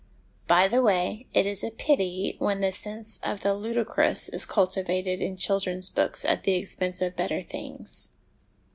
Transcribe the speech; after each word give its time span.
By 0.47 0.67
the 0.67 0.81
way, 0.81 1.27
it 1.31 1.45
is 1.45 1.63
a 1.63 1.69
pity 1.69 2.35
when 2.39 2.59
the 2.61 2.71
sense 2.71 3.19
of 3.21 3.41
the 3.41 3.53
ludicrous 3.53 4.29
is 4.29 4.47
cultivated 4.47 5.21
in 5.21 5.37
children's 5.37 5.89
books 5.89 6.25
at 6.25 6.43
the 6.43 6.55
expense 6.55 7.03
of 7.03 7.15
better 7.15 7.43
things. 7.43 8.09